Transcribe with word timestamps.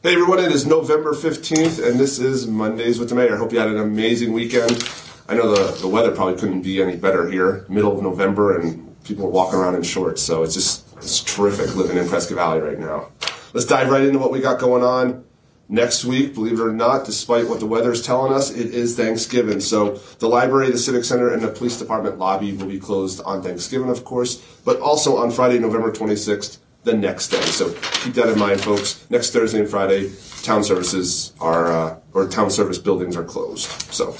Hey 0.00 0.12
everyone, 0.12 0.38
it 0.38 0.52
is 0.52 0.64
November 0.64 1.12
15th, 1.12 1.84
and 1.84 1.98
this 1.98 2.20
is 2.20 2.46
Mondays 2.46 3.00
with 3.00 3.08
the 3.08 3.16
Mayor. 3.16 3.34
I 3.34 3.36
hope 3.36 3.52
you 3.52 3.58
had 3.58 3.66
an 3.66 3.80
amazing 3.80 4.32
weekend. 4.32 4.88
I 5.28 5.34
know 5.34 5.52
the, 5.52 5.76
the 5.80 5.88
weather 5.88 6.14
probably 6.14 6.36
couldn't 6.38 6.62
be 6.62 6.80
any 6.80 6.94
better 6.94 7.28
here, 7.28 7.66
middle 7.68 7.96
of 7.96 8.00
November, 8.00 8.60
and 8.60 8.94
people 9.02 9.26
are 9.26 9.30
walking 9.30 9.58
around 9.58 9.74
in 9.74 9.82
shorts, 9.82 10.22
so 10.22 10.44
it's 10.44 10.54
just 10.54 10.86
it's 10.98 11.20
terrific 11.20 11.74
living 11.74 11.96
in 11.96 12.08
Prescott 12.08 12.36
Valley 12.36 12.60
right 12.60 12.78
now. 12.78 13.08
Let's 13.52 13.66
dive 13.66 13.90
right 13.90 14.04
into 14.04 14.20
what 14.20 14.30
we 14.30 14.40
got 14.40 14.60
going 14.60 14.84
on. 14.84 15.24
Next 15.68 16.04
week, 16.04 16.32
believe 16.32 16.60
it 16.60 16.62
or 16.62 16.72
not, 16.72 17.04
despite 17.04 17.48
what 17.48 17.58
the 17.58 17.66
weather 17.66 17.90
is 17.90 18.00
telling 18.00 18.32
us, 18.32 18.52
it 18.52 18.72
is 18.72 18.96
Thanksgiving. 18.96 19.58
So 19.58 19.96
the 20.20 20.28
library, 20.28 20.70
the 20.70 20.78
Civic 20.78 21.02
Center, 21.02 21.32
and 21.32 21.42
the 21.42 21.48
police 21.48 21.76
department 21.76 22.18
lobby 22.18 22.52
will 22.52 22.66
be 22.66 22.78
closed 22.78 23.20
on 23.24 23.42
Thanksgiving, 23.42 23.90
of 23.90 24.04
course, 24.04 24.36
but 24.64 24.78
also 24.78 25.16
on 25.16 25.32
Friday, 25.32 25.58
November 25.58 25.90
26th, 25.90 26.58
the 26.88 26.96
next 26.96 27.28
day. 27.28 27.42
So 27.42 27.72
keep 28.02 28.14
that 28.14 28.28
in 28.30 28.38
mind, 28.38 28.62
folks. 28.62 29.04
Next 29.10 29.30
Thursday 29.30 29.60
and 29.60 29.68
Friday, 29.68 30.10
town 30.42 30.64
services 30.64 31.34
are, 31.38 31.70
uh, 31.70 32.00
or 32.14 32.26
town 32.26 32.50
service 32.50 32.78
buildings 32.78 33.14
are 33.14 33.24
closed. 33.24 33.68
So 33.92 34.12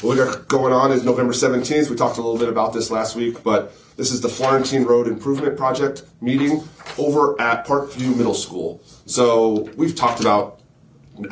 what 0.00 0.16
we 0.16 0.16
got 0.16 0.48
going 0.48 0.72
on 0.72 0.90
is 0.90 1.04
November 1.04 1.34
17th. 1.34 1.90
We 1.90 1.96
talked 1.96 2.16
a 2.16 2.22
little 2.22 2.38
bit 2.38 2.48
about 2.48 2.72
this 2.72 2.90
last 2.90 3.14
week, 3.14 3.42
but 3.42 3.74
this 3.98 4.10
is 4.10 4.22
the 4.22 4.28
Florentine 4.28 4.84
Road 4.84 5.06
Improvement 5.06 5.58
Project 5.58 6.04
meeting 6.22 6.62
over 6.96 7.38
at 7.40 7.66
Parkview 7.66 8.16
Middle 8.16 8.34
School. 8.34 8.80
So 9.04 9.68
we've 9.76 9.94
talked 9.94 10.20
about 10.20 10.60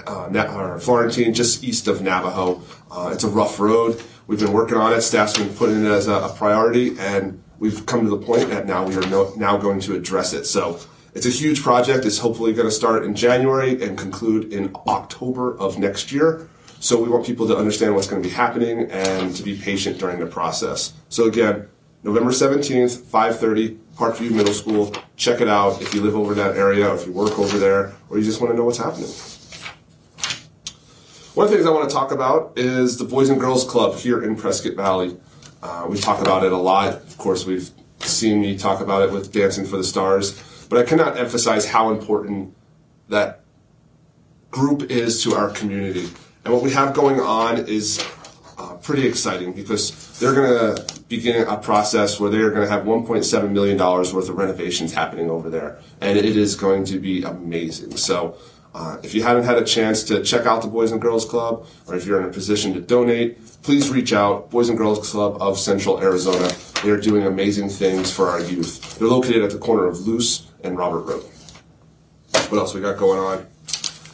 uh, 0.06 0.78
Florentine 0.78 1.32
just 1.32 1.64
east 1.64 1.88
of 1.88 2.02
Navajo. 2.02 2.60
Uh, 2.90 3.10
it's 3.14 3.24
a 3.24 3.28
rough 3.28 3.58
road. 3.58 4.02
We've 4.26 4.40
been 4.40 4.52
working 4.52 4.76
on 4.76 4.92
it. 4.92 5.00
Staff's 5.00 5.38
been 5.38 5.54
putting 5.54 5.86
it 5.86 5.90
as 5.90 6.08
a, 6.08 6.14
a 6.14 6.34
priority, 6.34 6.98
and 6.98 7.42
we've 7.58 7.86
come 7.86 8.04
to 8.04 8.10
the 8.10 8.18
point 8.18 8.48
that 8.50 8.66
now 8.66 8.86
we 8.86 8.96
are 8.96 9.06
no, 9.08 9.32
now 9.36 9.56
going 9.56 9.80
to 9.80 9.94
address 9.94 10.32
it. 10.32 10.44
So 10.44 10.80
it's 11.14 11.26
a 11.26 11.30
huge 11.30 11.62
project. 11.62 12.04
It's 12.04 12.18
hopefully 12.18 12.52
going 12.52 12.68
to 12.68 12.74
start 12.74 13.04
in 13.04 13.14
January 13.14 13.82
and 13.82 13.96
conclude 13.96 14.52
in 14.52 14.74
October 14.86 15.56
of 15.58 15.78
next 15.78 16.12
year. 16.12 16.48
So 16.78 17.02
we 17.02 17.08
want 17.08 17.24
people 17.24 17.48
to 17.48 17.56
understand 17.56 17.94
what's 17.94 18.06
going 18.06 18.22
to 18.22 18.28
be 18.28 18.34
happening 18.34 18.90
and 18.90 19.34
to 19.34 19.42
be 19.42 19.56
patient 19.58 19.98
during 19.98 20.18
the 20.18 20.26
process. 20.26 20.92
So 21.08 21.24
again, 21.24 21.68
November 22.02 22.30
17th, 22.30 22.98
5:30, 22.98 23.78
Parkview 23.96 24.30
Middle 24.30 24.52
School. 24.52 24.92
Check 25.16 25.40
it 25.40 25.48
out 25.48 25.80
if 25.80 25.94
you 25.94 26.02
live 26.02 26.14
over 26.14 26.34
that 26.34 26.54
area, 26.56 26.94
if 26.94 27.06
you 27.06 27.12
work 27.12 27.38
over 27.38 27.58
there, 27.58 27.94
or 28.10 28.18
you 28.18 28.24
just 28.24 28.40
want 28.40 28.52
to 28.52 28.56
know 28.56 28.64
what's 28.64 28.78
happening. 28.78 29.08
One 31.34 31.46
of 31.46 31.50
the 31.50 31.56
things 31.56 31.66
I 31.66 31.70
want 31.70 31.88
to 31.88 31.94
talk 31.94 32.12
about 32.12 32.52
is 32.56 32.98
the 32.98 33.04
Boys 33.04 33.28
and 33.28 33.40
Girls 33.40 33.64
Club 33.64 33.96
here 33.96 34.22
in 34.22 34.36
Prescott 34.36 34.74
Valley. 34.74 35.16
Uh, 35.62 35.86
we 35.88 35.98
talk 35.98 36.20
about 36.20 36.44
it 36.44 36.52
a 36.52 36.56
lot. 36.56 36.94
Of 36.94 37.18
course, 37.18 37.46
we've 37.46 37.70
seen 38.00 38.40
me 38.40 38.56
talk 38.56 38.80
about 38.80 39.02
it 39.02 39.12
with 39.12 39.32
Dancing 39.32 39.66
for 39.66 39.76
the 39.76 39.84
Stars, 39.84 40.66
but 40.68 40.78
I 40.78 40.82
cannot 40.82 41.16
emphasize 41.16 41.66
how 41.66 41.90
important 41.90 42.54
that 43.08 43.40
group 44.50 44.90
is 44.90 45.22
to 45.22 45.34
our 45.34 45.50
community. 45.50 46.08
And 46.44 46.54
what 46.54 46.62
we 46.62 46.70
have 46.72 46.94
going 46.94 47.20
on 47.20 47.58
is 47.66 48.04
uh, 48.58 48.74
pretty 48.76 49.06
exciting 49.06 49.52
because 49.52 50.18
they're 50.18 50.34
going 50.34 50.76
to 50.76 51.02
begin 51.08 51.46
a 51.46 51.56
process 51.56 52.18
where 52.18 52.30
they're 52.30 52.50
going 52.50 52.66
to 52.66 52.72
have 52.72 52.84
$1.7 52.84 53.50
million 53.50 53.78
worth 53.78 54.14
of 54.14 54.30
renovations 54.30 54.92
happening 54.92 55.30
over 55.30 55.50
there. 55.50 55.78
And 56.00 56.18
it 56.18 56.24
is 56.24 56.56
going 56.56 56.84
to 56.86 56.98
be 56.98 57.22
amazing. 57.22 57.96
So 57.96 58.36
uh, 58.76 58.98
if 59.02 59.14
you 59.14 59.22
haven't 59.22 59.44
had 59.44 59.56
a 59.56 59.64
chance 59.64 60.02
to 60.04 60.22
check 60.22 60.44
out 60.44 60.60
the 60.60 60.68
Boys 60.68 60.92
and 60.92 61.00
Girls 61.00 61.24
Club, 61.24 61.66
or 61.86 61.94
if 61.94 62.04
you're 62.04 62.20
in 62.20 62.28
a 62.28 62.30
position 62.30 62.74
to 62.74 62.80
donate, 62.80 63.42
please 63.62 63.88
reach 63.88 64.12
out. 64.12 64.50
Boys 64.50 64.68
and 64.68 64.76
Girls 64.76 65.10
Club 65.10 65.40
of 65.40 65.58
Central 65.58 65.98
Arizona. 65.98 66.52
They 66.82 66.90
are 66.90 67.00
doing 67.00 67.22
amazing 67.26 67.70
things 67.70 68.12
for 68.12 68.28
our 68.28 68.38
youth. 68.38 68.98
They're 68.98 69.08
located 69.08 69.42
at 69.42 69.50
the 69.50 69.58
corner 69.58 69.86
of 69.86 70.00
Loos 70.00 70.50
and 70.62 70.76
Robert 70.76 71.00
Road. 71.00 71.24
What 72.50 72.58
else 72.58 72.74
we 72.74 72.82
got 72.82 72.98
going 72.98 73.18
on? 73.18 73.46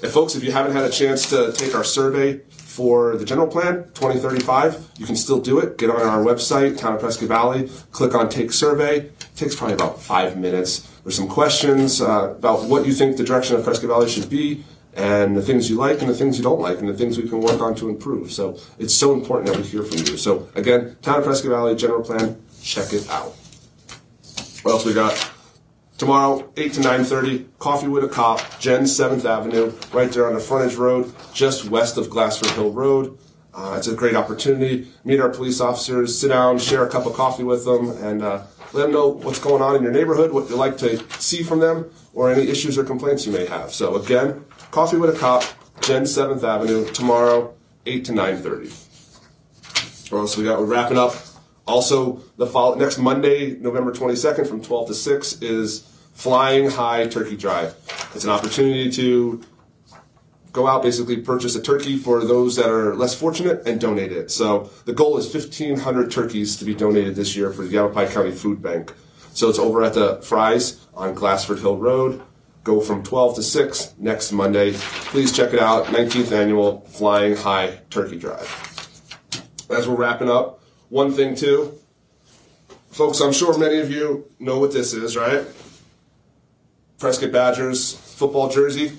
And 0.00 0.12
folks, 0.12 0.36
if 0.36 0.44
you 0.44 0.52
haven't 0.52 0.77
had 0.77 0.84
a 0.84 0.90
chance 0.90 1.28
to 1.30 1.52
take 1.52 1.74
our 1.74 1.83
survey 1.83 2.42
for 2.72 3.16
the 3.18 3.24
general 3.24 3.46
plan 3.46 3.84
2035, 3.92 4.92
you 4.96 5.05
can 5.05 5.14
still 5.14 5.38
do 5.38 5.58
it. 5.58 5.77
Get 5.77 5.90
on 5.90 6.00
our 6.00 6.24
website, 6.24 6.78
Town 6.78 6.94
of 6.94 7.00
Prescott 7.00 7.28
Valley, 7.28 7.70
click 7.90 8.14
on 8.14 8.30
Take 8.30 8.50
Survey. 8.50 8.96
It 9.00 9.28
takes 9.36 9.55
probably 9.55 9.74
about 9.74 10.00
five 10.00 10.38
minutes. 10.38 10.88
There's 11.05 11.14
some 11.14 11.28
questions 11.28 12.00
uh, 12.00 12.34
about 12.38 12.64
what 12.64 12.86
you 12.86 12.94
think 12.94 13.18
the 13.18 13.24
direction 13.24 13.56
of 13.56 13.64
Prescott 13.64 13.88
Valley 13.88 14.08
should 14.08 14.30
be, 14.30 14.64
and 14.94 15.36
the 15.36 15.42
things 15.42 15.68
you 15.68 15.77
like 15.77 16.00
and 16.00 16.08
the 16.08 16.14
things 16.14 16.38
you 16.38 16.44
don't 16.44 16.61
like, 16.61 16.78
and 16.78 16.88
the 16.88 16.94
things 16.94 17.18
we 17.18 17.28
can 17.28 17.40
work 17.40 17.61
on 17.61 17.74
to 17.74 17.90
improve. 17.90 18.32
So 18.32 18.58
it's 18.78 18.94
so 18.94 19.12
important 19.12 19.50
that 19.50 19.58
we 19.58 19.64
hear 19.64 19.82
from 19.82 19.98
you. 19.98 20.16
So 20.16 20.48
again, 20.55 20.96
Town 21.02 21.18
of 21.18 21.24
Prescott 21.24 21.50
Valley 21.50 21.77
general 21.77 22.02
plan, 22.02 22.42
check 22.62 22.92
it 22.94 23.06
out. 23.11 23.34
What 24.62 24.72
else 24.72 24.86
we 24.86 24.94
got? 24.94 25.31
Tomorrow, 25.98 26.53
8 26.57 26.73
to 26.75 26.80
9.30, 26.80 27.47
Coffee 27.58 27.86
with 27.86 28.03
a 28.03 28.08
Cop, 28.08 28.41
Gen 28.58 28.83
7th 28.83 29.25
Avenue, 29.25 29.73
right 29.92 30.11
there 30.11 30.27
on 30.27 30.35
the 30.35 30.41
frontage 30.41 30.75
road, 30.75 31.13
just 31.33 31.67
west 31.67 31.97
of 31.97 32.11
Glassford 32.11 32.51
Hill 32.51 32.73
Road. 32.73 33.19
Uh, 33.55 33.75
it's 33.77 33.86
a 33.86 33.95
great 33.95 34.17
opportunity. 34.17 34.89
Meet 35.05 35.20
our 35.20 35.29
police 35.29 35.61
officers, 35.61 36.19
sit 36.19 36.29
down, 36.29 36.58
share 36.58 36.85
a 36.85 36.91
cup 36.91 37.07
of 37.07 37.13
coffee 37.13 37.45
with 37.45 37.64
them, 37.64 37.91
and 37.91 38.23
uh, 38.23 38.42
let 38.73 38.85
them 38.85 38.92
know 38.92 39.08
what's 39.08 39.39
going 39.39 39.63
on 39.63 39.77
in 39.77 39.83
your 39.83 39.92
neighborhood, 39.92 40.33
what 40.33 40.48
you'd 40.48 40.57
like 40.57 40.79
to 40.79 40.98
see 41.20 41.42
from 41.42 41.61
them, 41.61 41.91
or 42.14 42.33
any 42.33 42.48
issues 42.48 42.79
or 42.79 42.85
complaints 42.85 43.27
you 43.27 43.33
may 43.33 43.47
have. 43.47 43.73
So 43.73 43.97
again, 43.97 44.45
Coffee 44.70 44.97
with 44.97 45.14
a 45.14 45.19
Cop, 45.19 45.45
Gen 45.83 46.05
7th 46.05 46.42
Avenue, 46.42 46.91
tomorrow, 46.92 47.55
8 47.85 48.05
to 48.07 48.13
9.30. 48.13 50.11
What 50.11 50.19
else 50.19 50.36
we 50.36 50.45
got? 50.45 50.59
We're 50.59 50.67
wrapping 50.67 50.98
up. 50.98 51.14
Also, 51.67 52.20
the 52.36 52.46
follow- 52.46 52.74
next 52.74 52.98
Monday, 52.98 53.56
November 53.61 53.92
22nd, 53.92 54.46
from 54.46 54.61
12 54.61 54.89
to 54.89 54.95
6, 54.95 55.40
is 55.40 55.84
Flying 56.14 56.70
High 56.70 57.06
Turkey 57.06 57.36
Drive. 57.36 57.74
It's 58.14 58.24
an 58.24 58.30
opportunity 58.30 58.90
to 58.92 59.42
go 60.52 60.67
out, 60.67 60.83
basically 60.83 61.17
purchase 61.17 61.55
a 61.56 61.62
turkey 61.62 61.96
for 61.96 62.24
those 62.24 62.56
that 62.56 62.68
are 62.68 62.95
less 62.95 63.14
fortunate 63.14 63.67
and 63.67 63.80
donate 63.80 64.12
it. 64.12 64.30
So 64.30 64.70
the 64.84 64.92
goal 64.92 65.17
is 65.17 65.33
1,500 65.33 66.11
turkeys 66.11 66.56
to 66.56 66.64
be 66.64 66.74
donated 66.74 67.17
this 67.17 67.34
year 67.34 67.50
for 67.50 67.62
the 67.62 67.70
Yavapai 67.70 68.08
County 68.12 68.33
Food 68.33 68.61
Bank. 68.61 68.92
So 69.33 69.48
it's 69.48 69.58
over 69.58 69.83
at 69.83 69.94
the 69.94 70.20
Fry's 70.20 70.86
on 70.94 71.14
Glassford 71.14 71.61
Hill 71.61 71.79
Road. 71.79 72.20
Go 72.64 72.80
from 72.80 73.02
12 73.02 73.36
to 73.36 73.42
6 73.42 73.94
next 73.98 74.30
Monday. 74.30 74.73
Please 74.74 75.33
check 75.33 75.55
it 75.55 75.58
out. 75.58 75.86
19th 75.86 76.33
annual 76.33 76.83
Flying 76.83 77.34
High 77.34 77.80
Turkey 77.89 78.18
Drive. 78.18 78.46
As 79.70 79.89
we're 79.89 79.96
wrapping 79.96 80.29
up, 80.29 80.61
one 80.92 81.11
thing 81.11 81.35
too, 81.35 81.79
folks, 82.91 83.23
I'm 83.23 83.33
sure 83.33 83.57
many 83.57 83.79
of 83.79 83.91
you 83.91 84.27
know 84.39 84.58
what 84.58 84.75
this 84.75 84.92
is, 84.92 85.17
right? 85.17 85.42
Prescott 86.98 87.33
Badgers 87.33 87.95
football 87.95 88.51
jersey. 88.51 88.98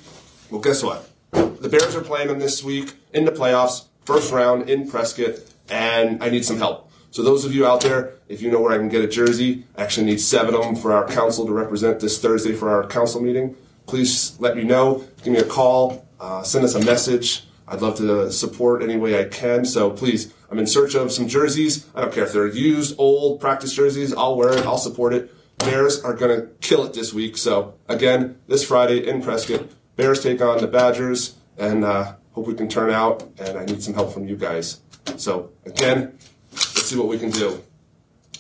Well, 0.50 0.59
guess 0.59 0.81
what? 0.81 1.08
The 1.31 1.70
Bears 1.70 1.96
are 1.96 2.02
playing 2.02 2.30
them 2.30 2.40
this 2.40 2.64
week 2.64 2.96
in 3.14 3.26
the 3.26 3.31
playoffs, 3.31 3.86
first 4.06 4.31
round 4.31 4.72
in 4.72 4.90
Prescott, 4.90 5.36
and 5.70 6.24
I 6.24 6.31
need 6.31 6.44
some 6.44 6.58
help. 6.58 6.92
So 7.12 7.22
those 7.22 7.46
of 7.46 7.54
you 7.54 7.68
out 7.68 7.81
there, 7.81 8.14
if 8.28 8.42
you 8.42 8.50
know 8.50 8.60
where 8.60 8.74
I 8.74 8.80
can 8.80 8.90
get 8.90 9.04
a 9.04 9.08
jersey, 9.08 9.64
I 9.78 9.84
actually 9.84 10.08
need 10.08 10.20
seven 10.20 10.56
of 10.56 10.62
them 10.62 10.75
for 10.75 10.94
our 10.94 11.08
council 11.08 11.46
to 11.46 11.54
represent 11.54 12.00
this 12.00 12.20
Thursday 12.20 12.54
for 12.54 12.72
our 12.72 12.88
council 12.88 13.22
meeting. 13.22 13.56
Please 13.86 14.36
let 14.40 14.58
me 14.58 14.64
know. 14.64 15.06
Give 15.24 15.34
me 15.34 15.40
a 15.40 15.46
call. 15.46 16.08
Uh, 16.20 16.42
send 16.42 16.66
us 16.66 16.74
a 16.74 16.84
message. 16.84 17.44
I'd 17.68 17.81
love 17.81 17.98
to 17.98 18.31
support 18.31 18.81
any 18.81 18.98
way 18.98 19.20
I 19.20 19.25
can. 19.25 19.64
So 19.64 19.92
please, 19.92 20.34
I'm 20.53 20.59
in 20.59 20.68
search 20.68 20.94
of 20.94 21.12
some 21.12 21.28
jerseys. 21.28 21.88
I 21.96 22.02
don't 22.02 22.14
care 22.14 22.25
if 22.25 22.31
they're 22.31 22.46
used, 22.46 22.94
old 23.00 23.41
practice 23.41 23.74
jerseys. 23.74 24.14
I'll 24.14 24.38
wear 24.38 24.56
it. 24.56 24.68
I'll 24.68 24.78
support 24.78 25.12
it. 25.12 25.34
Bears 25.58 26.03
are 26.03 26.14
going 26.14 26.40
to 26.40 26.47
kill 26.62 26.86
it 26.86 26.94
this 26.94 27.12
week. 27.12 27.38
So 27.38 27.74
again, 27.88 28.38
this 28.47 28.63
Friday 28.63 29.08
in 29.08 29.24
Prescott, 29.24 29.72
Bears 29.96 30.22
take 30.22 30.44
on 30.44 30.59
the 30.59 30.68
Badgers, 30.68 31.38
and 31.58 31.84
uh, 31.84 32.13
hope 32.34 32.46
we 32.46 32.53
can 32.53 32.69
turn 32.69 32.92
out. 32.92 33.28
And 33.40 33.58
I 33.58 33.66
need 33.66 33.81
some 33.81 33.96
help 33.96 34.13
from 34.13 34.28
you 34.28 34.36
guys. 34.36 34.81
So 35.18 35.50
again, 35.66 36.19
let's 36.52 36.84
see 36.84 36.97
what 36.97 37.08
we 37.08 37.18
can 37.18 37.31
do. 37.31 37.63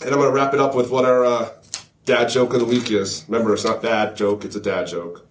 And 0.01 0.11
I'm 0.11 0.19
going 0.19 0.29
to 0.29 0.35
wrap 0.35 0.53
it 0.53 0.59
up 0.59 0.75
with 0.75 0.91
what 0.91 1.05
our 1.05 1.25
uh, 1.25 1.49
dad 2.05 2.29
joke 2.29 2.53
of 2.53 2.59
the 2.59 2.67
week 2.67 2.91
is. 2.91 3.25
Remember, 3.27 3.55
it's 3.55 3.63
not 3.63 3.81
dad 3.81 4.15
joke; 4.15 4.45
it's 4.45 4.55
a 4.55 4.61
dad 4.61 4.85
joke. 4.85 5.25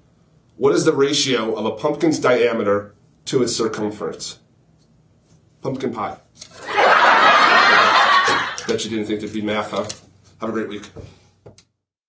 What 0.56 0.74
is 0.74 0.84
the 0.84 0.92
ratio 0.92 1.54
of 1.54 1.64
a 1.64 1.70
pumpkin's 1.70 2.18
diameter 2.18 2.92
to 3.26 3.40
its 3.40 3.54
circumference? 3.54 4.40
Pumpkin 5.62 5.92
pie. 5.92 6.18
Bet 8.66 8.84
you 8.84 8.90
didn't 8.90 9.06
think 9.06 9.20
there'd 9.20 9.32
be 9.32 9.42
math, 9.42 9.72
huh? 9.72 9.88
Have 10.40 10.50
a 10.50 10.52
great 10.52 10.68
week. 10.68 10.88